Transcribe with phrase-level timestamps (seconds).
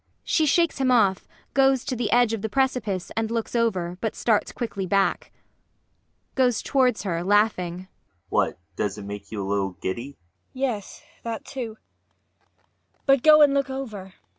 [0.23, 4.15] [She shakes him off, goes to the edge of the precipice and looks over, but
[4.15, 5.31] starts quickly back.
[5.31, 6.31] ULFHEIM.
[6.33, 7.87] [Goes towards her, laughing.]
[8.29, 8.57] What?
[8.75, 10.07] Does it make you a little giddy?
[10.07, 10.11] MAIA.
[10.11, 10.17] [Faintly.]
[10.55, 11.77] Yes, that too.
[13.05, 14.15] But go and look over.